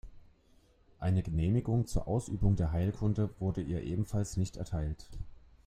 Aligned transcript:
Eine 0.99 1.21
Genehmigung 1.21 1.85
zur 1.85 2.07
Ausübung 2.07 2.55
der 2.55 2.71
Heilkunde 2.71 3.29
wurde 3.39 3.61
ihr 3.61 3.83
ebenfalls 3.83 4.35
nicht 4.35 4.57
erteilt. 4.57 5.07